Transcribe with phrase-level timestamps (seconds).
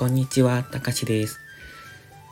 [0.00, 1.40] こんにちは、たかしです。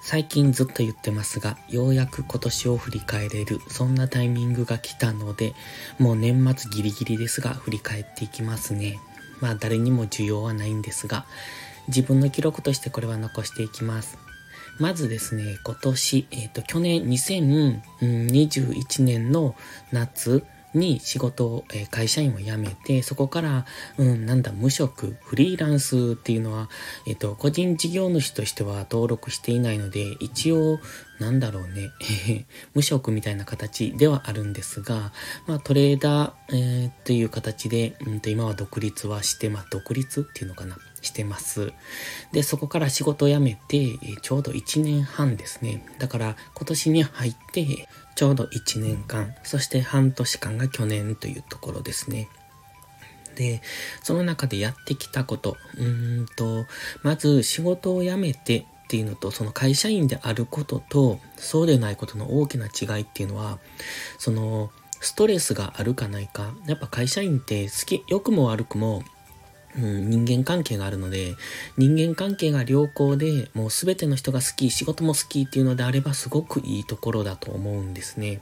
[0.01, 5.53] 最近ずっと言ってますが、ようやく今年を振り返れる、そんなタイミングが来たので、
[5.99, 8.99] もう年末ギリギリですが、振り返っていきますね。
[9.43, 11.27] まあ誰にも需要はないんですが、
[11.89, 14.17] 自分の記録としてこれは残していきます。
[14.79, 19.55] まずですね、今年、えっ、ー、と、去年2021年の
[19.93, 20.43] 夏、
[20.75, 23.67] に仕事を、えー、会社員を辞めて、そこから、
[23.97, 26.69] うん、なんだ、無職、フリーランスっていうのは、
[27.07, 30.79] えっ、ー、と、個人事業主としては登録していないので、一応、
[31.19, 31.91] なんだろうね、
[32.75, 35.13] 無職みたいな形ではあるんですが、
[35.47, 40.79] まあ、トレーダー、えー、という形で、うんと、今は独立はして、まあ、独立っていうのかな、
[41.09, 41.73] してます。
[42.33, 45.85] で、そこから仕事を辞めて、ちょうど1年半ですね。
[45.99, 52.29] だから、今年に入って、ちょうど1年間、そして半年間が去年というところですね。
[53.35, 53.63] で、
[54.03, 56.67] その中でやってきたこと、うーんと、
[57.03, 63.59] まず仕事を辞めてっていうのと、その会社員であることと、そうでないことの大きな違いっていうのは、
[64.19, 66.53] その、ストレスがあるかないか。
[66.67, 69.05] やっぱ会社員って好き、良くも悪くも、
[69.81, 71.37] うん、人間関係があるので、
[71.77, 78.41] 人間関係が良好で、もうすべての人が好き、仕事も好きっていうのであればすごくいいところだと思うんですね。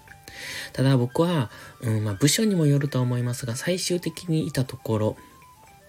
[0.73, 1.51] ただ僕は、
[1.83, 5.17] うん、まあ部署にもよるとは思いますが、最終的にいたところ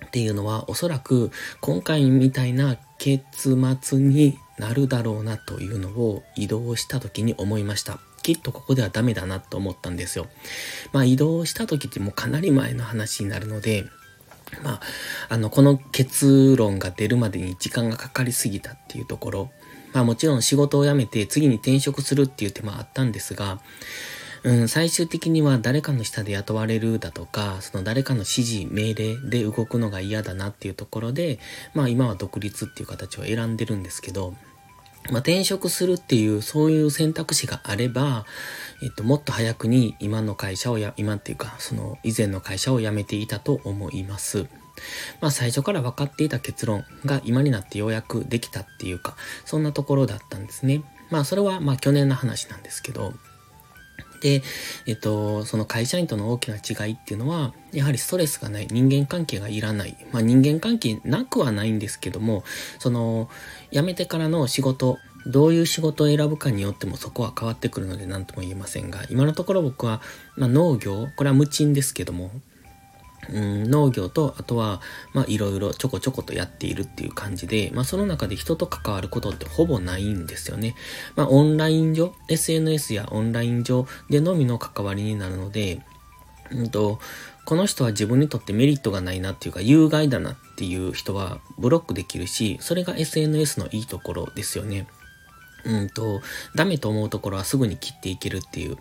[0.06, 1.32] っていうのはおそらく
[1.62, 8.00] 今回みたいな結末になるだろうなというのを移動した時に思いました。
[8.24, 10.28] きっとここではダメだなと思ったんですよ。
[10.92, 13.86] まあ移動した時ってもうかなり前の話になるので、
[14.64, 14.82] まあ、
[15.30, 19.52] あの、この結論が出るまでに時間がかかりすぎたっていうところ。
[19.94, 23.60] まあもちろん仕事を辞めて次に転職するっていう手もあったんですが、
[24.44, 31.40] うん、最終的には誰かの下で雇われるだとか、その誰かの指示、命令で動くのが嫌だなっていうところで、
[31.74, 34.36] まあ今は独立っていう形を選んでるんですけど、
[35.12, 38.26] まあ転職するっていうそういう選択肢があれば、
[38.84, 44.48] えっと、もっと早くに今の会社をや、今っていうか、その以前の会社を辞めていたと思います。
[45.22, 50.84] まあ最初から分かっていた結論が今になってようやくできたっていうか、そんなところだったんですね。
[51.10, 53.14] まあそれはまあ去年の話なんですけど、
[54.22, 54.42] で、
[54.86, 59.96] えっと、その会社員との大きな違いっていうのは、やはりストレスがない、人間関係がいらない。
[60.12, 62.44] まあ人間関係なくはないんですけども、
[62.80, 63.30] その、
[63.72, 70.02] 辞めてからの仕事、どういう仕事を選ぶかによってもそこは変わってくるので何とも言えませんが、今のところ僕は、
[70.36, 72.32] まあ、農業、これは無賃ですけども、
[73.30, 74.82] うん、農業と、あとは、
[75.14, 80.76] まあ、いろいろちょこちょことやっているっていう感じで、まあ、その中で人と関わることってほぼないんですよね。
[81.16, 85.82] まあ、オンライン上、SNS やオンライン上でのみの関わりになるので、
[86.52, 87.00] うんと、
[87.46, 94.88] この人は自分にとってメリットがないなっていうか、有害だなっていう人はブロックできるし、それが SNS のいいところですよね。
[95.64, 96.22] うんと、
[96.56, 98.78] ダメと思うところはすぐに切っていけるっていう。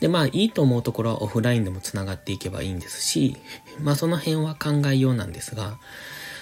[0.00, 3.36] で、まあ、いいと思うところはオフラインでも繋がっていけばいいんですし、
[3.80, 5.78] まあ、その辺は考えようなんですが、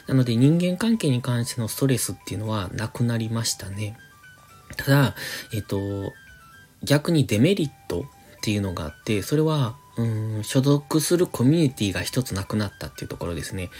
[0.07, 3.99] なので人間関係に関してのストレスっていうのはなくなりましたね。
[4.77, 5.15] ただ、
[5.53, 6.13] えっと、
[6.83, 8.05] 逆にデメリットっ
[8.41, 13.71] ていうのがあって、それは、うん、所属するコミュニティが一つなくなったっていうところですね。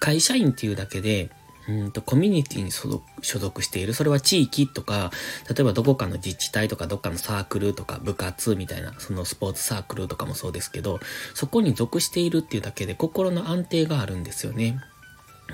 [0.00, 1.30] 会社員っていうだけで、
[1.68, 3.92] うんと、コミュニティに所属している。
[3.92, 5.12] それは地域とか、
[5.48, 10.98] 例えばどこかの自治体とかどっかのサークルとか部活みたいな、そのスポーツサークルとかもそうですけど、
[11.34, 14.80] そこに属しているっていうだけで心の安定があるんですよね。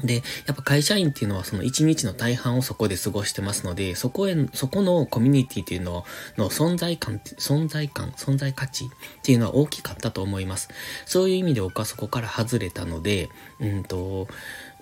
[0.03, 6.05] で、やっぱ会社員っていうのはその一日の大半をそこで過ごしてますので、そこへ、そこのコミュニティっていうの
[6.37, 8.89] の存在感、存在感、存在価値っ
[9.23, 10.69] ていうのは大きかったと思います。
[11.07, 13.31] そういう意味で僕はそこから外れたので、
[13.61, 14.27] うんと、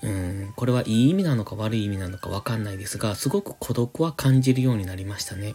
[0.03, 5.55] うん、これはいい意味なのか悪い意味なのかわかんないですが、すごく孤独は感じるようになりましたね。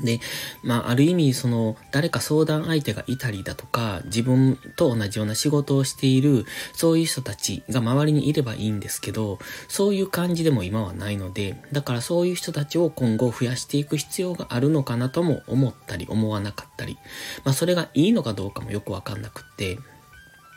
[0.00, 0.20] で、
[0.62, 6.44] まあ、ある意味、その、誰か相談相手がいたりだとか、自分と同じような仕事をしている、
[6.74, 9.38] そういう人たちが周りにいればいいんですけど、
[9.68, 16.98] そういう感じでも今はないので、だからそういう人たちを今後増やしていく必要があるのかなとも思ったり、思わなかったり、
[17.44, 19.78] まあ、それがいいのかどうかもよくわかんなくって、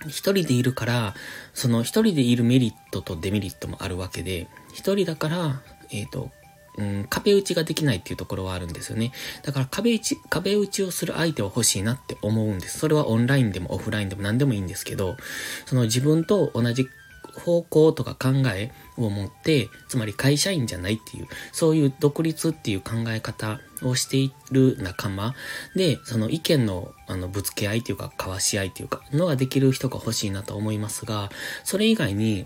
[0.07, 1.15] 一人でいるから、
[1.53, 5.61] その一人でいるメリットとデメリットもあるわけで、一人だから、
[5.91, 6.31] えっ、ー、と、
[6.77, 9.11] うん、壁打ちができないっていうところはあるんですよね。
[9.43, 12.79] だから壁打ち、壁打ちをする相手は欲しいなって思うんです。
[12.79, 15.17] それはオンラインでもオフラインでも何でもいいんですけど、
[15.65, 16.87] その自分と同じ
[17.35, 25.35] 方向とか考えを持って、つまり会社員じゃないっていう、そういう独立っていう考え方をしている仲間
[25.75, 31.29] で、その意見のあのぶつけ合いというか、交わし合いというか、のができる人が欲しいなと思いますが、
[31.63, 32.45] それ以外に、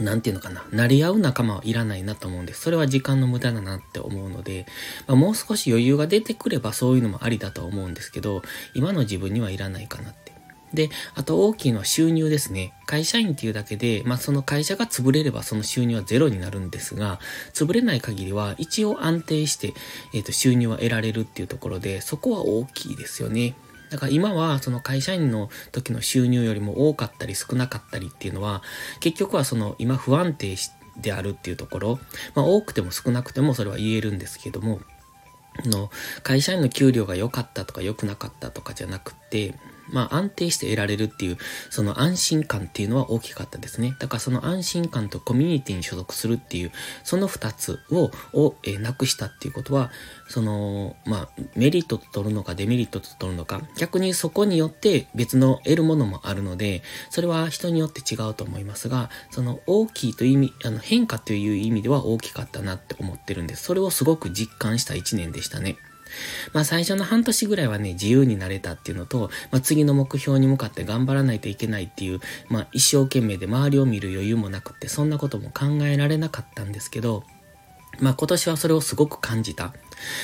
[0.00, 2.62] なんていうのかな、なり合う仲間はいらないなと思うんです。
[2.62, 4.66] それは時間の無駄だなって思うので、
[5.06, 8.42] まあ、もう少し余裕が出てくればそういうのもありだと思うんですけど、
[8.74, 10.33] 今の自分にはいらないかなって。
[10.74, 12.74] で、あと大きいのは収入ですね。
[12.86, 17.20] 会社員っていうだけで、まあその会社が潰れればその収入はゼロになるんですが、
[17.52, 19.74] 潰れない限りは一応安定して、
[20.12, 23.54] えっ、ー、と収入は得られるっていうところで、そこは大きいですよね。
[23.90, 28.62] だから今はその会社員の時の収入よりも多かったり少なかったりっていうのは、
[29.00, 30.56] 結局はその今不安定
[30.96, 31.98] であるっていうところ、
[32.34, 34.80] まあ多くても少なくてもそれは言えるんですけども、
[35.64, 35.90] の
[36.22, 39.54] 会社員の給料が良かったとか良くなかったとかじゃなくて、
[39.88, 41.38] まあ安定して得られるっていう、
[41.70, 43.96] その安心感っていうのは大きかったですね。
[43.98, 46.72] だからその安心感とコミュニティに所属するっていう、
[47.02, 49.90] その二つを、を、えなくしたっていうことは、
[50.28, 63.64] その、まあ、メリットと取るのかデメリットと取るのか、逆にそこによって別の得るものもあるので、それは人によって違うと思いますが、その大きいという意味、あの変化という意味では大きかったなって思ってるんです。
[63.64, 65.76] それをすごく実感した一年でしたね。
[66.52, 77.24] まあ最初の半年ぐらいはね、自由になれたっていうのと、まあ次の目標に向かって頑張らないといけないっていう、まあ一生懸命で周りを見る余裕もなくって、そんなことも考えられなかったんですけど、
[78.00, 79.72] まあ今年はそれをすごく感じた。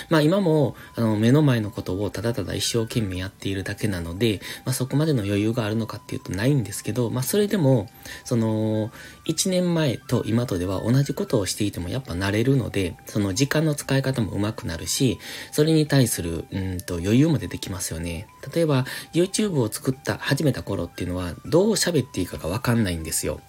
[0.08, 7.88] まあ今も、あの、目の前のことをただただ一生懸命やっているだけなので、まあそこまでの余裕があるのかっていうとないんですけど、まあそれでも、
[8.24, 8.90] その、
[9.26, 15.18] 1年前と今とでは同じことをしていてもやっぱ慣れるので、その時間の使い方も上手くなるし、
[15.52, 18.26] それに対する、うんと余裕も出てきますよね。
[18.54, 23.40] 例えば、YouTube を作った、始めた頃っていうのは、どう喋っていいかがわかんないんですよ。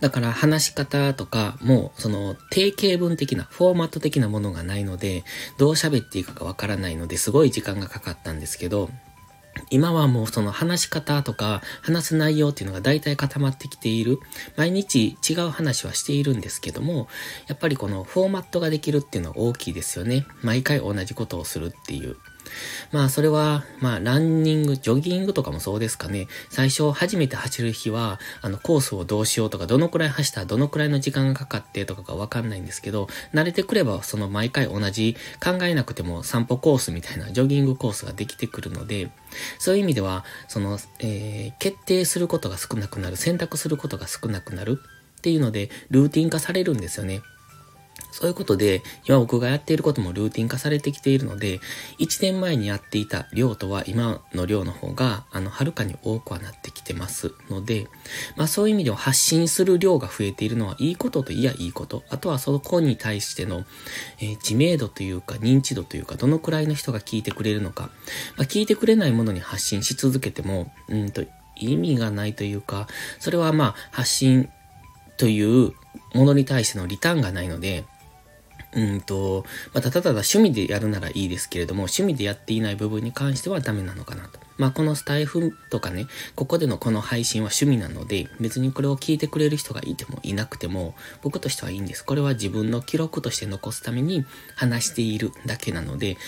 [0.00, 5.24] だから話し方とかも、その定型文的な、フォーマット的なものがないので、
[5.58, 8.90] どう喋っていいかわからないので、すごい時間がかかったんですけど、
[9.70, 14.18] 今はもうその話し方とか話す内容っていうのが大体固まってきている。
[14.56, 17.08] 毎日違う話はしているんですけども、
[17.46, 20.26] やっぱりこのフォーマットができるっていうのは大きいですよね。
[20.42, 22.16] 毎回同じことをするっていう。
[22.92, 26.28] まあそれは、まあランニング、ジョギングとかもそうですかね。
[26.50, 39.10] 最初初めて走る日は、あのコースをどうしようとか、どのくらい走ったらどのくらいの時間がかかってとかがわかんないんですけど、慣れてくればその毎回同じ考えなくても散歩コースみたいなジョギングコースができてくるので、
[39.58, 47.22] そういう意味では、その、えー、決定することが少なくなる、選択することが少なくなるっていうので、ルーティン化されるんですよね。
[48.16, 51.60] そういうことで、今僕がやっていることもルーティン化されてきているので、
[51.98, 57.88] 1年前にやっていた量とは今の量の方が、あの、はるかに多くはなってきてますので、
[58.34, 62.04] まあそういう意味では発信する量が増えているのはいいことといやいいこと。
[62.08, 63.66] あとはそこに対しての、
[64.18, 67.90] えー、知名度というか認知度というか、どのくらいの人が聞いてくれるのか。
[68.38, 71.22] まあ聞いてくれないものに発信し続けても、うんと、
[71.54, 72.86] 意味がないというか、
[73.18, 74.48] それはまあ発信
[75.18, 75.74] という
[76.14, 77.84] ものに対してのリターンがないので、
[78.76, 84.38] うんと、ま、たただ趣味でやるならいいですけれども、趣味でやっていない部分に関してはダメなのかなと。
[84.58, 92.04] まあ、このスタイフとかね、ここでのこの配信は趣味なので、別にこれを聞いてくれる人がいてもいなくても、僕としてはいいんです。
[92.04, 94.26] これは自分の記録として残すために
[94.56, 96.18] 話しているだけなので、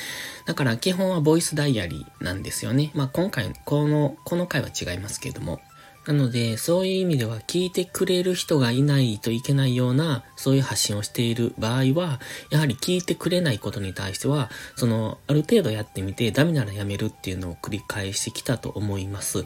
[0.47, 2.93] だから基本はボイスダイアリーなんですよね。
[2.95, 5.61] まあ、今回、この、この回は違いますけれども、
[6.09, 12.19] なので、そういう意味では聞いてくれる人がいないといけないような、そういう発信をしている場合は、
[12.49, 19.45] やはり聞いてくれないことに対しては、その、ある程度やってみて、ダメならやめるっていうのを繰り返してきたと思います。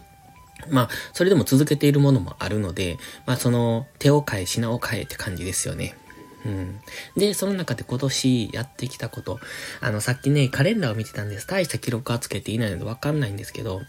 [0.71, 2.97] まあ、それでも続けているものもあるので、
[3.27, 5.97] まあ、その、手を変え、品を変えって感じですよね。
[6.47, 6.81] うん。
[7.17, 9.41] で、その中で今年やってきたこと。
[9.81, 11.49] あの、さっきね、カレンダーを見てたんです。
[11.49, 13.81] 大した記録はつけていないのでわかんないんですけど、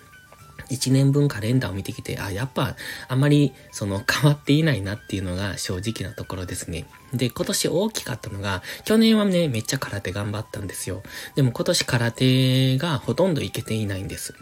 [0.69, 2.75] 1年分カレンダーを見てきて、あ、やっぱ
[3.07, 6.86] あまりその 変わっていないなっていうのが正直なところですね。
[7.13, 11.03] で、今年大きかったのが、去年はね、めっちゃ空手頑張ったんですよ。
[11.36, 14.33] でも今年空手がほとんどいけていないんです。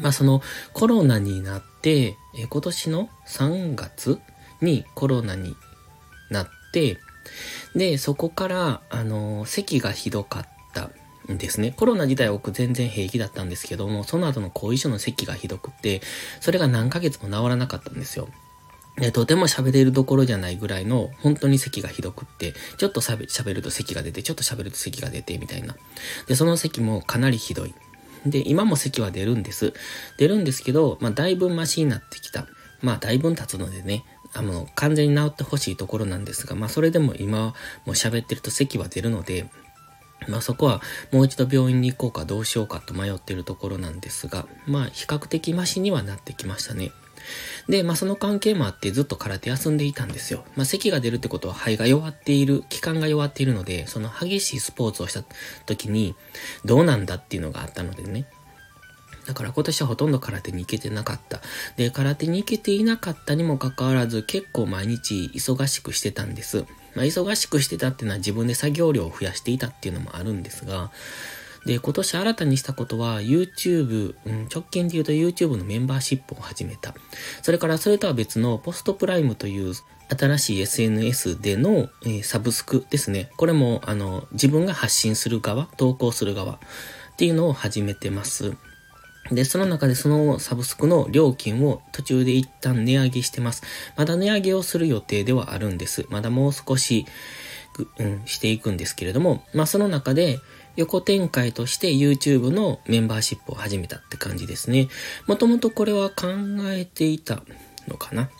[0.00, 4.18] まあそのコロナになって、え今年の3月
[4.60, 5.56] にコロナに
[6.30, 6.98] なって、
[7.74, 10.52] で、そこから、あの、咳がひどかった。
[11.28, 11.72] ですね。
[11.76, 16.00] コロナ自体は僕全然平気だったんですけども、その後の後遺症の咳がひどくって、
[16.40, 18.28] それが何ヶ月も治らなかったんですよ。
[18.96, 25.76] で、とても喋れるどころじゃないぐらいの、本当に咳がひどくって、ちょっと喋ると咳が出て、ちょっと喋ると咳が出て、みたいな。
[26.26, 27.74] で、その咳もかなりひどい。
[28.26, 29.72] で、今も咳は出るんです。
[30.18, 32.46] 出るんですけど、まあ、だいぶマシになってきた。
[32.82, 37.54] まあ、だいぶ経つのでね、あの、完全に治ってほしいところなんですが、まあ、それでも今、も
[37.86, 39.50] う喋ってると咳は出るので、
[40.28, 46.92] まあそこはもう一度病院に行こうかどうしようかと迷っているところなんですが、まあ比較的マシにはなってきましたね。
[47.68, 50.44] で、まあその関係もあってずっと空手休んでいたんですよ。
[50.56, 55.22] まあ咳が出るってことは肺が弱っている、気管が弱っているので、その激しいスポーツをした
[55.66, 56.14] 時に
[56.64, 58.26] どうなんだっていうのがあったのでね。
[59.26, 61.40] だから今年はほとんど空手に行けてなかった。
[61.76, 66.64] で、空手に行けていなかったにもかかわらず結構毎日忙しくしてたんです。
[66.94, 70.90] まあ忙しくしてたっていうのは自分で作業量を増やしていたっていうのもあるんですが、
[71.64, 76.94] で、今年新たにしたことは YouTube、うん、直近で言うと YouTube のメンバーシップを始めた。
[77.42, 79.74] それからそれとは別のポストプライムという
[80.08, 83.30] 新しい SNS での、えー、サブスクですね。
[83.36, 86.58] これもあの自分が発信する側、投稿する側っ
[87.16, 88.56] ていうのを始めてます。
[89.34, 93.62] で、その中でそのサブスクの料金を途中で一旦値上げしてます。
[93.96, 96.06] まだ値上げをする予定ではあるんです。
[96.10, 97.06] まだもう少し、
[97.98, 100.38] うん、していくんですけれども、まあその中で、
[100.76, 104.88] 横展開として YouTube のメンバーシップを始めたって感じですね。
[105.26, 106.28] もともとこれは考
[106.70, 107.42] えていた
[107.88, 108.30] のかな。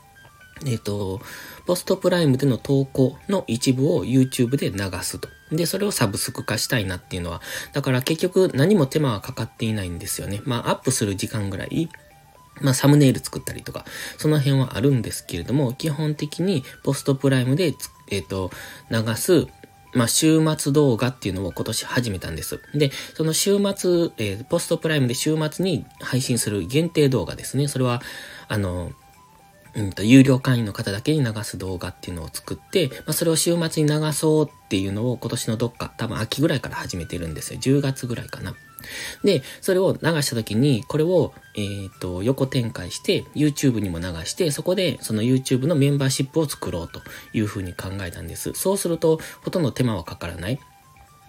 [0.67, 1.21] えっ、ー、と、
[1.67, 5.29] ポストプライムでの投稿の一部を YouTube で流すと。
[5.51, 7.41] で、それをサブスク化したいなっていうのは、
[7.73, 10.41] だから結局何も手間はかかっていないんですよね。
[10.45, 11.89] まあ、アップする時間ぐらい、
[12.61, 13.85] まあ、サムネイル作ったりとか、
[14.19, 17.75] その辺はあるんですけれども、基本的にポストプライムで、
[18.11, 18.51] えっ、ー、と、
[18.91, 19.47] 流す
[19.95, 22.61] まあ、週末動画っていうのを今年始めたんです。
[22.75, 27.69] で、その週末、えー、ポストプライムで週末に配信する限定動画ですね。
[27.69, 28.01] それは、
[28.49, 28.93] あの、
[29.75, 37.61] うんと、有料会員の方だけに流す動画っていうのを作って、まあ、それを週末に流そうっていうのを今年のどっか、多分秋ぐらいから始めてるんですよ。
[37.61, 38.55] 10月ぐらいかな。
[39.25, 47.01] で、それを流した時に、これを、えっ、と、横展開して、YouTube にも流して、そこで、その YouTube のメンバーシップを作ろうと
[47.33, 48.53] いうふうに考えたんです。
[48.55, 50.59] そうすると、ほとんど手間はかからない。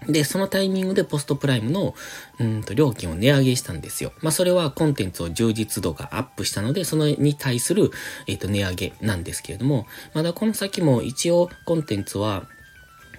[0.08, 1.96] で、そのタイミングでポストプライムの、
[2.40, 4.14] うんと、料金を値上げしたんですよ。
[4.22, 7.92] まあ、それはコンテンツを充実度がアップしたので、そのに対する、
[8.28, 12.48] えっ、ー、と、値上げなんですけれども、まだこの先も一応コンテンツは、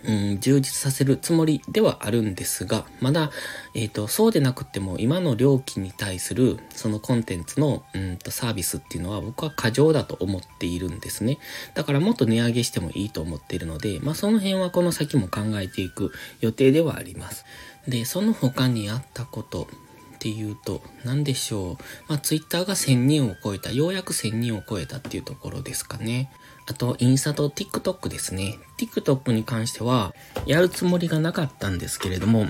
[0.06, 3.30] うん、充実させるつもりではあるんですが、まだ、
[3.74, 11.38] えっ、ー、と、そうでなくても今の料金に対するそのコンテンツの、うんと、サービスっていうのは僕は過剰だと思っているんですね。
[11.74, 17.44] だからもっと値上げしてもいいと思っているので、まあその辺はこの先も考えていく予定ではあります。
[17.88, 19.68] で、その他にあったこと、
[20.14, 21.76] っていうと、何でしょう。
[22.08, 26.30] まあ、ツイッターが1000人を超えた、ようやく1000人を超えたっていうところですかね。
[26.66, 28.58] あと、インスタと TikTok ですね。
[28.78, 30.14] TikTok に関しては、
[30.46, 32.46] やるつもりがなかったんですけれども、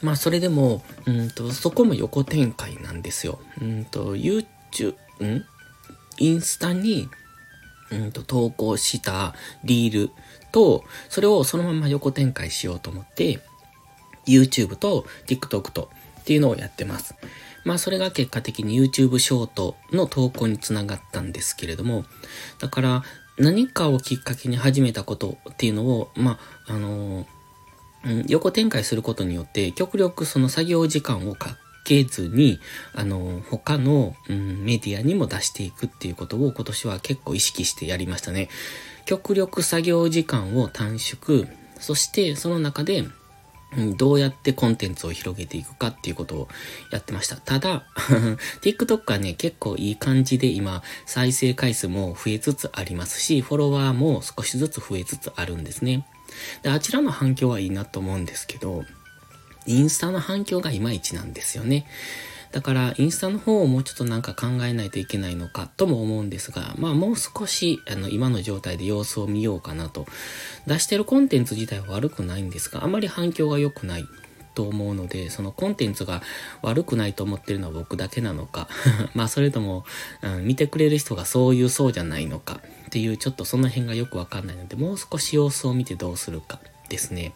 [0.00, 3.38] まあ、それでも、うんと、そこも横展開なんですよ。
[3.60, 5.44] うんと、YouTube、ん？
[6.18, 7.08] インスタに、
[7.90, 10.10] うんと、投稿したリール
[10.52, 13.40] と、それをそのまま横展開しようと思って、
[14.26, 17.14] YouTube と TikTok とっていうのをやってます。
[17.64, 22.04] まあそれが結果的に YouTube ショートの投稿につながったんですけれども、
[22.58, 23.04] だから
[23.38, 32.60] 何かをきっかけに始めたことっていうのを、まあ、あのー、横展開することによって、極力その作業時間をかけずに、
[32.94, 38.48] あの、他の、うん、メディアにも出していくっていうことを今年は結構意識してやりましたね。
[39.04, 41.46] 極力作業時間を短縮、
[41.80, 43.04] そしてその中で、
[43.96, 46.48] どうやってコンテンツを広げていくかっていうことを
[46.90, 47.36] やってました。
[47.36, 47.84] ただ、
[48.62, 56.06] TikTok はね、結構いい感じで今、再生回数も増えつつありますし、フォロワーも少しずつ増えつつあるんですね。
[56.62, 58.84] で、あちらの反響はいいなと思うんですけど、
[59.66, 61.86] インスタの反響がいまいちなんですよね。
[62.54, 70.06] だから、インスタの方をもうちょっとなんか考えないといけないのかとも思うんですが、まあもう少し、あの、今の状態で様子を見ようかなと。
[70.64, 74.04] 出してるコンテンツ自体は悪くないんですが、あまり反響が良くない
[74.54, 76.22] と思うので、そのコンテンツが
[76.62, 78.68] 悪くないと思ってるのは僕だけなのか、
[79.14, 79.84] まあそれとも、
[80.22, 87.34] うん、見てくれる人がそういうそうじゃないのかっていうちょっとその辺がよくわかんないので、もう少し様子を見てどうするかですね。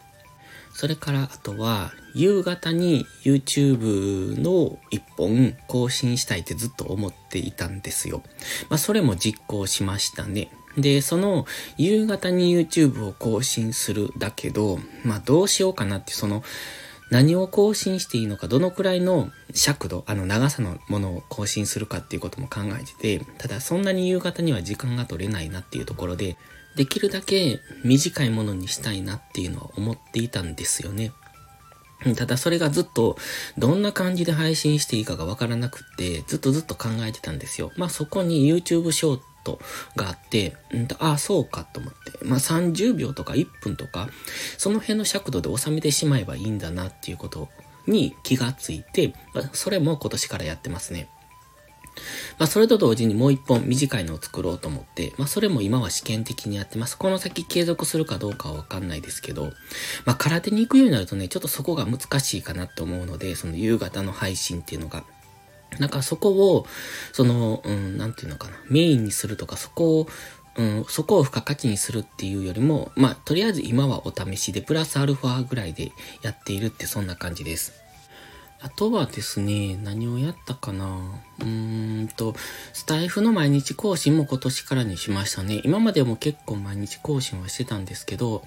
[0.79, 8.23] それからあとは、夕方に YouTube の一本更新したいってずっと思っていたんですよ。
[8.69, 10.53] まあそれも実行しましたね。
[10.77, 11.47] で、その
[11.79, 16.45] 夕方に YouTube を更新するだけど、まあどうしようかなって、その
[17.11, 26.37] 何を更新していいのか、どのくらいの尺度、あの長さのものを更新するかっていうことも考えてて、ただそんなに夕方には時間が取れないなっていうところで、
[26.79, 31.11] できるだけ短いものにしたいなっていうのは思っていたんですよね。
[32.17, 33.17] ただそれがずっと
[33.59, 37.73] どんな感じで配信していいかがわからなくって、ずっとずっと考えてたんですよ。
[37.77, 39.59] まあそこに YouTube ショート
[39.97, 42.25] があって、んああ、そうかと思って。
[42.25, 44.09] まあ30秒とか1分とか、
[44.57, 47.49] その辺の尺度で収めてしまえばいいんだなっていうこと
[47.89, 49.15] に気がついて、
[49.53, 51.09] それも今年からやってますね。
[52.39, 56.97] まあ、それと同時にもう一本短いのを作ろうと思って、まあ、それも今は試験的にやってます。
[56.97, 59.53] この先継続するかどうかはわかんないですけど、
[60.05, 65.05] まあ、空手に行くようになるとね、ちょっとそこが難しいかなって思うので、その夕方の配信っていうのが。
[65.79, 66.67] なんかそこを、
[67.13, 70.09] その、うん、なんていうのかな、メインにするとか、そこを、
[70.57, 77.88] うん、そこを付加価値にするっていうよりも、まあ、とりあえず今はお試しで、プラスアルファぐらいでやっているってそんな感じです。
[78.61, 80.87] あとはですね、何をやったかな？
[81.39, 82.35] うーんと、
[82.73, 85.61] スタイフの毎日更新も今年からにしましたね。
[85.65, 88.45] 今までも結構毎日更新はしてたんですけど、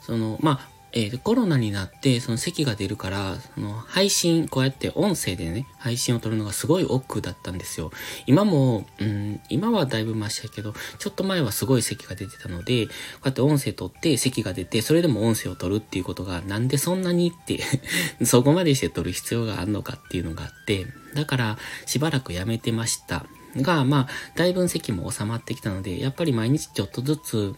[0.00, 7.90] その、まあ、えー、コロナになって、その咳が出るから、その配信、こうやって音声でね、配信を撮るのがすごい億劫だったんですよ。
[8.26, 12.92] 今も、うん、今はだいぶマシだけど、ちょっと前はすごい咳が出てたので、こ
[13.24, 17.60] うやって音声撮って咳が出て、それでも音声を撮るっていうことが、なんでそんなにって
[18.24, 23.26] そこまでして撮る必要があるのかっていうのがあって、だから、しばらくやめてました。
[23.56, 27.54] が、まあ、だいぶ咳も収まってきたので、やっぱり毎日ちょっとずつ、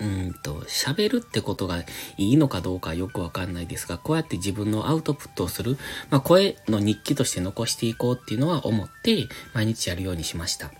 [0.00, 1.78] うんと、喋るってことが
[2.16, 5.78] いいのかどうかよくわかんないですが、こうやって自分のアウトプットをする、
[6.10, 10.70] まあ、声の日記として残していこうっていうのは思って、毎日やるようにしました。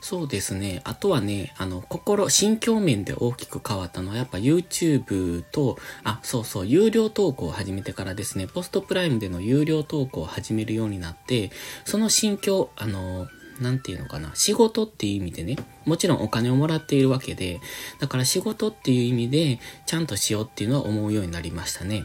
[0.00, 0.80] そうですね。
[0.84, 11.50] あとはね、あの、心、心境面で大きく変わったのは、やっぱ YouTube と、あ、そうそう、有料投稿を始めてからですね、ポストプライムでの有料投稿を始めるようになって、
[11.84, 13.28] その心境、あの、
[13.60, 17.60] 何て言うのかな、仕事っていう意味でね、もちろんお金をもらっているわけで、
[17.98, 22.04] だから仕事っていう意味で、ちゃんとしようっていうのは思うようになりましたね。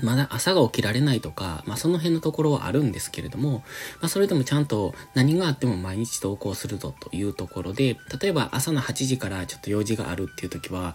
[0.00, 3.62] まだ朝が起きられないとか、まあその辺のところはあるんですけれども、
[4.00, 10.94] まあそれでもちゃんと何があっても毎日投稿するぞというところで、例えば朝の8時からちょっと用事があるっていう時は、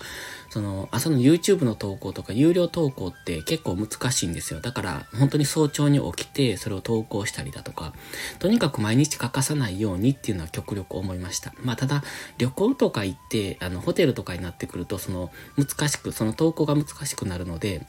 [0.49, 4.61] その朝の YouTube の投稿とか有料投稿って結構難しいんですよ。
[4.61, 7.93] だから本当に早朝に起きてそれを投稿したりだとか、
[8.39, 11.53] とにかく毎日欠かさないようにっていうのは極力思いました。
[11.61, 12.03] まあただ
[12.37, 17.85] 旅行とか行って、あのホテルとかになってくるとその難しく、その投稿が難しくなるので、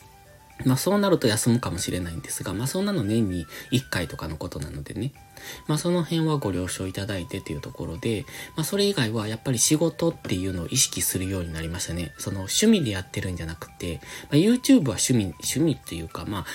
[0.64, 5.12] まあそうなると休むかもしれないんですが、まあそんなの年に1回とかのことなのでね。
[5.66, 8.24] まあその辺はご了承いただいてというところで、
[8.56, 12.12] まあそれ以外はやっぱり仕事っていうのを意識するようになりましたね。
[12.18, 16.46] その趣味でやってるんじゃなくて、まあ、YouTube は趣味、趣味っていうか、まあ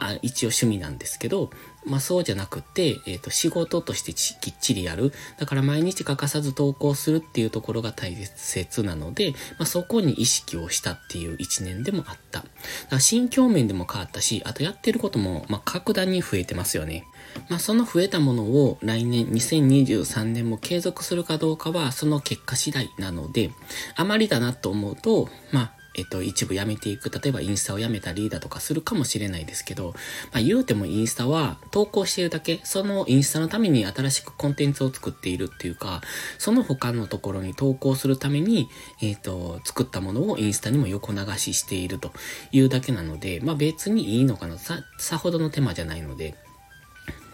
[0.00, 1.50] あ一応趣味なんですけど、
[1.86, 5.12] まあそうじゃなくて、えっ、ー、と仕事としてきっちりやる。
[5.38, 12.40] だから毎日欠かさず投稿するっていうところが大切なので、まあそこに意識をしたっていう一年でもあった。
[12.40, 12.50] だか
[12.92, 17.04] ら心境面でも変わったし、あとやってることも、まあ格段に増えてますよね。
[17.48, 23.50] まあその増えたものを来年2023年も継続するかどうかはその結果次第なので、
[23.96, 27.10] あまりだなと思うと、まあえっと、一部やめていく。
[27.10, 29.94] 例えばインスタをやめたりだとかするかもしれないですけど、
[30.32, 36.00] まあ言うてもインスタは投稿しているだけ、そのインスタのために新しくコンテンツを作っているっていうか、
[36.38, 38.68] その他のところに投稿するために、
[39.02, 42.12] えっと、作ったものをインスタにも横流ししていると
[42.52, 44.58] いうだけなので、まあ別にいいのかな。
[44.58, 46.34] さ、さほどの手間じゃないので、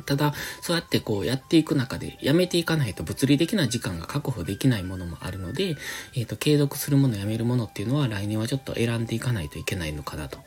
[0.04, 5.76] ただ、そうやってこうやっていく中で、やめていかないと物理的な時間が確保できないものもあるので、
[6.14, 10.38] えっ、ー、と、継続するもの、やめるものっていうのは来年はちょっと選んでいかないといけないのかなと。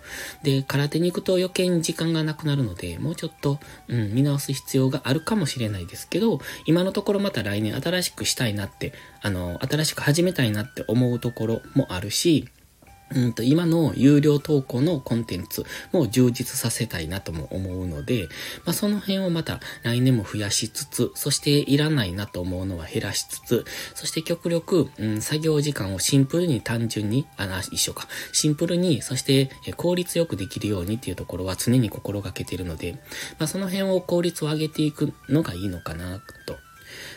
[0.43, 12.47] で、空手に行くと余計に時間がなくなるので、もうちょっと、うん、見直す必要があるかもしれないですけど、今のところまた来年新しくしたいなって、あの、新しく始めたいなって思うところもあるし、
[13.15, 18.27] うんと今の有料投稿のコンテンツも充実させたいなとも思うので、
[18.65, 23.65] まあ、その辺をまた来年も増やしつつ、そしていらないなと思うのは減らしつつ、
[23.95, 28.07] そして極力、うん、作業時間をシンプルに単純に、あ、一緒か。
[28.33, 32.93] シンプルに、そして効率よくできるようにっていうところは常に心がけているので、
[33.39, 36.66] まあ、その辺を効率を上げていくのがいいのかなと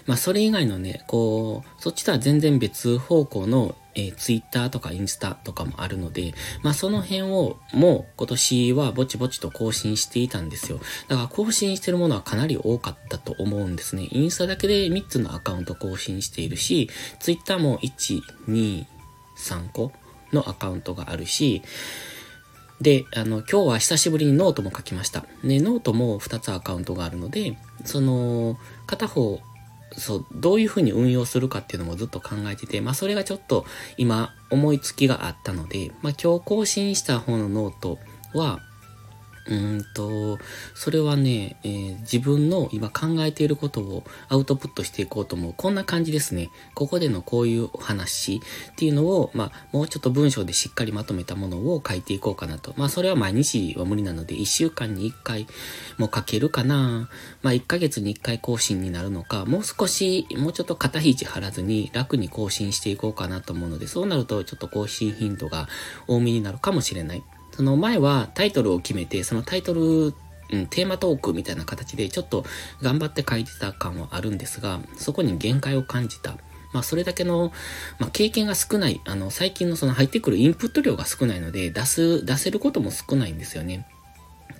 [0.06, 10.78] まあ、それ以外のね、こう、そっちとは全然別方向の、えー、ツイッターとかインスタとかもあるので、まあ、その辺をもう今年はぼちぼちと更新していたんですよ。
[11.08, 14.08] だから更新してるものはかなり多かったと思うんですね。
[14.10, 18.86] インスタだけで3つのアカウント更新しているし、ツイッターも1、2、
[19.36, 19.92] 3個
[20.32, 21.62] のアカウントがあるし、
[22.80, 25.26] で、あの、今日は久しぶりにノートも書きました。
[25.42, 29.40] ね、ノートも2つアカウントがあるので、その、片方
[30.00, 33.64] そう、どういうふうに運用するかっていうのもずっと考えてて、まあそれがちょっと
[33.96, 37.98] 今思いつきがあったので、まあ今日更新した方のノート
[38.34, 38.60] は、
[39.50, 40.38] うんと、
[40.74, 45.54] それはね、えー、自分の今考えていることをアウトプットしていこうと思う。
[45.56, 46.50] こんな感じですね。
[46.74, 48.36] ここでのこういう話
[48.72, 52.74] っていうのを、まあ、もうちょっと文章でしっかりまとめたものを書いていこうかなと。
[52.76, 55.46] まあ、それは毎日は無理なので、1週間に1回
[55.98, 57.08] も書けるかな。
[57.42, 65.68] まあ、1ヶ月に1回更新になるのか、もう少し、もうちょっと肩肘張らずに楽に更新していこうかなと思うので、そうなるとちょっと更新頻度が
[66.06, 67.22] 多めになるかもしれない。
[67.60, 70.10] その前はタイトルを決めて、そのタイトル、う
[70.56, 72.46] ん、テーマトークみたいな形でちょっと
[72.80, 76.38] 頑張って書いてた感はあるんですが、そこに限界を感じた。
[76.72, 77.52] まあ、それだけの、
[77.98, 83.86] まあ、経験が少ない、あの、最近のその入ってくるインプット量が少ないので、出す、出せることも少ないんですよね。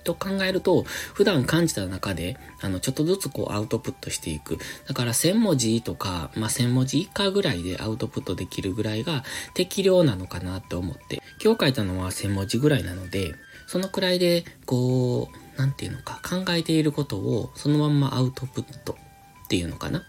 [0.03, 4.57] と考えると、普段感じた中で、あの、ちょっとずつこうアウトプットしていく。
[4.87, 9.23] だから1000文字とか、まあ、1000文字以下ぐらいでアウトプットできるぐらいが
[9.53, 11.21] 適量なのかなって思って。
[11.43, 13.33] 今日書いたのは1000文字ぐらいなので、
[13.67, 18.97] そのくらいで、こう、なんていうのか、考えていることをそのまんまアウトプット
[19.45, 20.03] っていうのかな。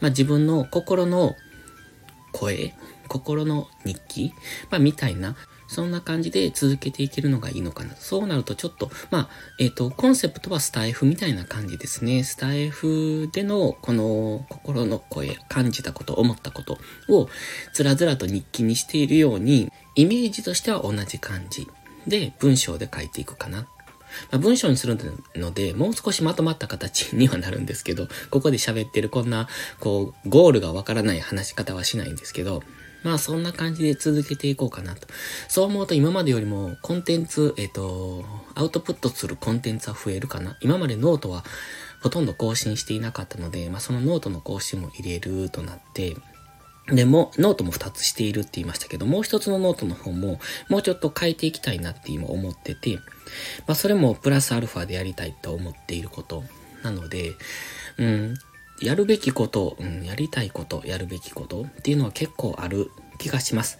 [0.00, 1.34] まあ、自分の心の
[2.32, 2.74] 声、
[3.08, 4.32] 心の日記、
[4.70, 5.36] まあ、みたいな、
[5.68, 7.94] そんな感じで続けていけるのがいいのかな。
[7.96, 12.24] そうなるとちょっと、まあ、えっ、ー、と、コンセプトはスタイフみたいな感じですね。
[12.24, 17.28] スタイフでの、この心の声、感じたこと、思ったことを、
[17.72, 21.66] ずらずらと日記にしているように、イメージとしては同じ感じ
[22.06, 23.66] で、文章で書いていくかな。
[24.30, 24.96] まあ、文章にする
[25.34, 29.48] ので、もう少しまとまった形にはなるんですけど、ここで喋ってるこんな、
[29.80, 32.62] こう、ゴールがわからない話し方はしないんですけど、
[33.06, 35.06] まあそんな感じで続けていこうかなと。
[35.46, 38.24] そう思うと今までよりもコンテンツ、えっ、ー、と、
[38.56, 40.56] アウトプットするコンテンツは増えるかな。
[40.60, 41.44] 今までノートは
[42.02, 46.16] ほとんど更新していなかったので、まあそのノートの更新も入れるとなって、
[46.88, 52.96] でも、ノートも2つしているって言いましたけど、もう一つのノートの方も、もうちょっと変えていきたいなって今思ってて、
[53.68, 56.42] まあそれもプラスアルファでやりたいと思っていること
[56.82, 57.34] なので、
[57.98, 58.34] うん、
[58.80, 63.78] やるべきこと、うん、やりたいこと、やるべきことっていうのは結構ある気がします。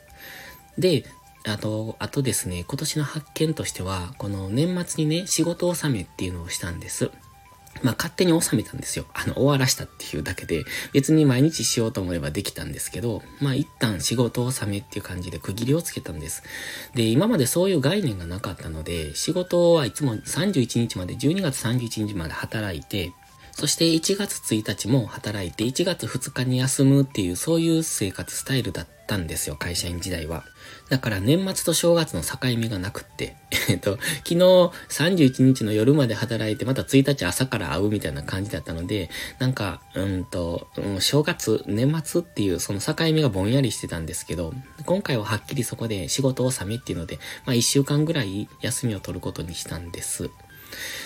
[0.78, 1.04] で、
[1.44, 7.11] あと、あとですね、今年の発見としては、この年末にね、仕事納めっていうのをしたんです。
[7.82, 9.06] まあ勝手に収めたんですよ。
[9.12, 16.42] あの、終わらしたっていうだけで、別に毎日しようと思えばできたんですけど、まあ一旦仕事納めっていう感じで区切りをつけたんです。
[16.94, 23.12] で、今までそういう概念がなかったので、仕事はいつも31日まで、12月31日まで働いて、
[23.56, 30.44] そして1月1日も働いて1月2日に休むっていうそういう生活スタイルだったんですよ、会社員時代は。
[30.90, 33.34] だから年末と正月の境目がなくって、
[33.70, 34.36] えっと、昨日
[34.90, 44.52] 31日の夜まで働いてまた1日朝から会うみたいな感じだったので、なんか、うんと、うん、正月、年末っていうその境目がぼんやりしてたんですけど、
[44.84, 50.28] 今回ははっきりそこで仕事納めっていうので、まあ1週間ぐらい休みを取ることにしたんです。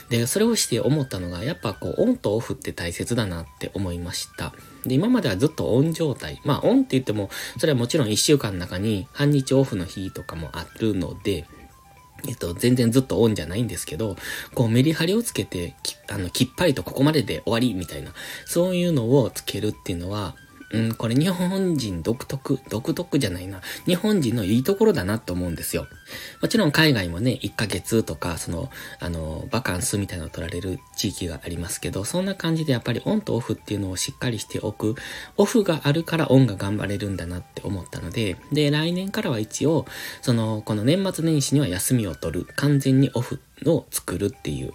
[0.08, 4.52] で、それをして思ったのが、やっぱこう、オンとオフって大切だなって思いました。
[4.84, 6.40] で、今まではずっとオン状態。
[6.44, 11.46] まあ、オンって言っても、それはもちろん一週間の中に半日オフの日とかもあるので、
[12.28, 14.16] えっと、全然ずっとオンじゃないんですけど、
[14.54, 15.74] こうメリハリをつけて、
[16.08, 18.12] あの、きっぱりとここまでで終わりみたいな、
[18.44, 20.34] そういうのをつけるっていうのは、
[20.72, 23.60] うん、これ日本人独特、独特じゃないな。
[23.86, 25.88] 日本人のいいところだなと思うんですよ。
[26.40, 34.94] もちろん海外もね、1ヶ月とか、その、あの、バカンスみたいなのを取られる地域がありますけど、そんな感じでやっぱりオンとオフっていうのをしっかりしておく。
[35.36, 39.86] オフがあるからオンが頑張れるんだなって思ったので、で、来年からは一応、
[40.22, 42.46] その、この年末年始には休みを取る。
[42.54, 44.72] 完全にオフを作るっていう。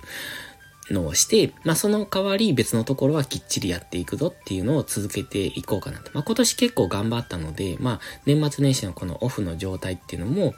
[0.91, 6.11] のをして、まあ、その代わり別のところはきっちりやっていくぞっていうのを続けていこうかなと。
[6.13, 10.53] まあ、今年結構頑張ったので、まあ、年末年始のこのオフの状態っていうのも、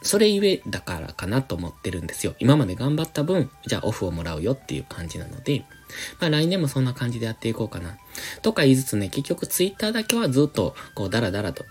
[0.00, 2.34] それゆえだからかなと思ってるんですよ。
[2.38, 5.64] 今まで頑張った分、じゃあオフをもらうよっていう感じなので、
[6.20, 7.98] まあ来年もそんな感じでやっていこうかな。
[8.42, 11.64] とか言いつつね、結局ツイッターだけはずっとこうダラダラと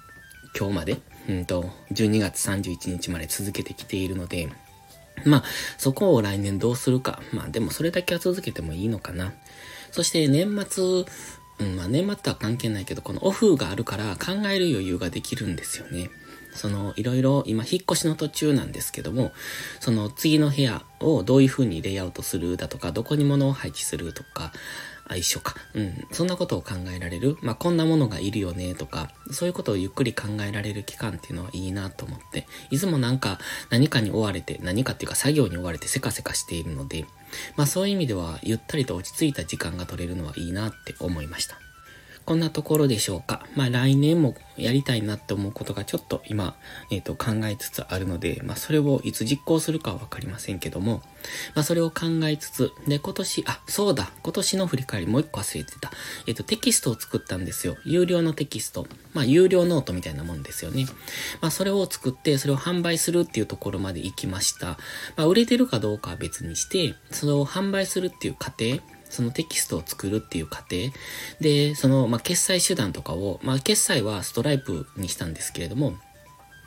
[0.57, 0.97] 今日まで、
[1.29, 4.49] うんと、12月31日まで続けてきているので、
[5.25, 5.43] まあ、
[5.77, 7.21] そこを来年どうするか。
[7.31, 9.33] まあ、でもそれだけは続けてもいいのかな。
[9.91, 11.05] そして年末、
[11.59, 16.09] うん、まあ年末とは関係ないけど、このオフがあるから考える余裕ができるんですよね。
[16.53, 19.31] その、いろいろ、今、引っ越しの途中なんですけども、
[19.79, 24.51] その次の部屋をどういう風にレイアウトするだとか、どこに物を配置するとか、
[25.09, 25.55] あ、一緒か。
[25.73, 26.07] うん。
[26.11, 27.37] そんなことを考えられる。
[27.41, 33.39] まあ、こんなものがいるよね、とか、そういうことをゆっくり考えられる期間っていうのはいいなと思って、いつもなんか
[33.69, 37.05] 何かに追われて、何かっていうか作業に追われてせかせかしているので、
[37.55, 41.66] まあそういう意味では、ゆったりと落ち着いた時間が取れるのはいいなって思いました。
[42.27, 43.45] こんなところでしょうか。
[43.55, 46.57] まあ来年もやりたいなって思うことがちょっと今、
[46.91, 51.01] えっ、ー、と考えつつあるので、まあそれをいつ実行するかはわかりませんけども、
[51.55, 55.89] まあそれを考えつつ、で今年、あ、そうだ、今年の振り返りもう一個忘れてた。
[56.27, 57.77] えっ、ー、とテキストを作ったんですよ。
[57.85, 58.87] 有料のテキスト。
[59.13, 60.85] まあ有料ノートみたいなもんですよね。
[61.39, 64.77] まあそれを作って、それを販売するっていうところまで行きました。
[65.15, 70.91] まあ売れてるかどうかは別にして、それを販売するっていう過程、そのテキストを作るっていう過程
[71.39, 75.95] で、その、まあ、決済手段とかを、まあ、決済はストライプにしたんですけれども、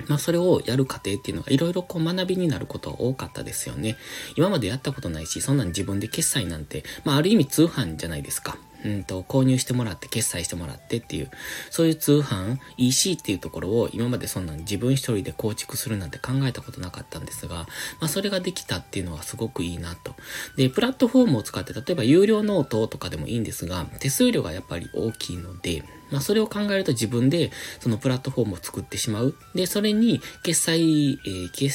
[0.08, 3.96] まあ、それをやる過程っていうのがいろいろこう学びになることが多かったですよね。
[4.36, 8.56] 今までやったことないし、そんなん自分で決済なんて、まあ、ある意味通販じゃないですか。
[8.84, 11.30] うんと、購入してもらって、決済してもらってっていう、
[11.70, 17.66] そういう通販、EC っていうところを今までそんなに自分一人で構築するなんて考えたことなかったんですが、ま
[18.02, 20.14] あそれができたっていうのはすごくいいなと。
[20.56, 29.34] で、プラットフォームを使って、例えば有料ノートとかでもいいんですが、手数料がやっぱり大きいので、まあそれを考えると自分でそのプラットフォームを作ってしまう。
[29.54, 30.80] で、それに決済、
[31.12, 31.70] えー、決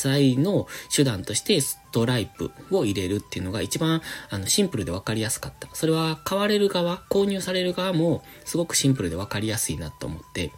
[0.00, 1.60] 済の手段として
[1.92, 5.68] トライプを入れるっていうのが一番あのシンプルで分かりやすかった。
[5.72, 10.52] それは買われる側、購入される側もすごくシンプルで分かりやすいなと思って、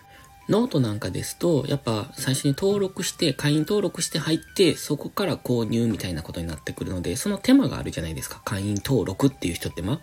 [0.49, 8.40] ノートなんかですと、やっぱ最初に登録して、会員登録して入って、そこから購入みたいなことになってくるので、その手間があるじゃないですか。
[8.45, 10.01] 会員登録っていう一手間。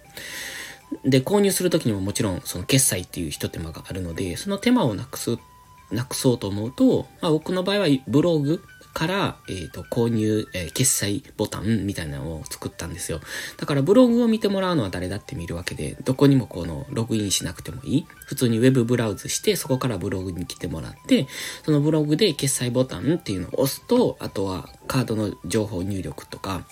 [1.03, 5.37] で、購入するときにももちろん、その決済っていう一手間があるので、その手間をなくす、
[5.91, 13.21] なくそうと思うと、まあ僕の場合はブログから、えっ、ー、と、購入、えー、決済ボタンみたいなのを作ったんですよ。
[13.57, 18.05] だからブログを見てもらうのは誰だって見るわけで、どこにもこのログインしなくてもいい。
[18.25, 21.27] 普通にウェブブラウズして、そこからブログに来てもらって、
[21.63, 26.65] そのブログで決済ボタンっていうのを押すと、あとはカードの情報入力とか、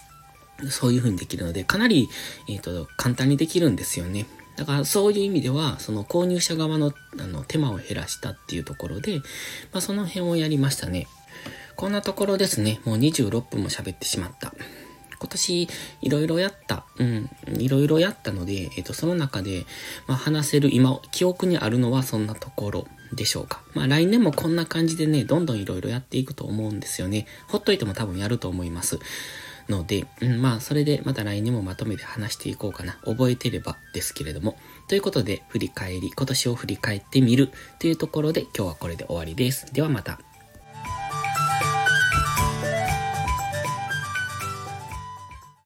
[0.70, 2.10] そういう風にできるので、かなり、
[2.50, 4.26] えっ、ー、と、簡単にできるんですよね。
[4.58, 9.18] だからそういう意味では、その購入者側のあの手間を減らしたっていうところで、
[9.72, 11.08] まあその辺をやりましたね。
[11.78, 12.82] こんなところですね。
[12.86, 14.52] もう26分も喋ってしまった。
[15.20, 15.68] 今年
[16.02, 16.86] いろいろやった。
[16.98, 17.30] うん。
[17.60, 19.64] いろいろやったので、えっ、と、その中で、
[20.08, 23.62] まあ、話せる今、記憶にあるのはそんなところでしょうか。
[23.76, 27.28] まあ、来年もこんな感じでね、どんどんいろいろやっていくと思うんですよね。
[27.48, 29.00] ほっといても多分やると思います。
[29.70, 32.94] ので、うん、まあ、それでまた来年もまとめて話していこうかな。
[33.06, 34.58] 覚えてればですけれども。
[34.88, 39.72] ということで、振り返り、今年を振り返ってみるというところで、今日はこれで終わりです。
[39.74, 40.20] ではまた。